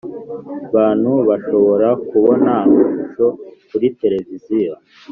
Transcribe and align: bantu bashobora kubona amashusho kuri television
bantu 0.75 1.11
bashobora 1.29 1.87
kubona 2.07 2.51
amashusho 2.65 3.25
kuri 3.69 3.87
television 3.99 4.79